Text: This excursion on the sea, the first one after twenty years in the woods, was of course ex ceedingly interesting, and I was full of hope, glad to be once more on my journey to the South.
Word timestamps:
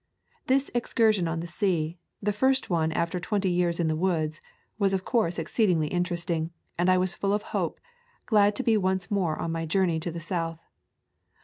This 0.47 0.71
excursion 0.73 1.27
on 1.27 1.41
the 1.41 1.45
sea, 1.47 1.99
the 2.23 2.33
first 2.33 2.71
one 2.71 2.91
after 2.91 3.19
twenty 3.19 3.51
years 3.51 3.79
in 3.79 3.85
the 3.85 3.95
woods, 3.95 4.41
was 4.79 4.93
of 4.93 5.05
course 5.05 5.37
ex 5.37 5.53
ceedingly 5.53 5.89
interesting, 5.93 6.49
and 6.75 6.89
I 6.89 6.97
was 6.97 7.13
full 7.13 7.33
of 7.33 7.43
hope, 7.53 7.79
glad 8.25 8.55
to 8.55 8.63
be 8.63 8.77
once 8.77 9.11
more 9.11 9.37
on 9.37 9.51
my 9.51 9.67
journey 9.67 9.99
to 9.99 10.09
the 10.09 10.19
South. 10.19 10.59